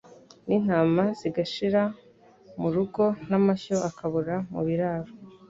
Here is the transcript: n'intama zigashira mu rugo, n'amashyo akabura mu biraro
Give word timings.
n'intama 0.47 1.03
zigashira 1.19 1.81
mu 2.59 2.67
rugo, 2.75 3.03
n'amashyo 3.29 3.75
akabura 3.89 4.35
mu 4.53 4.61
biraro 4.67 5.11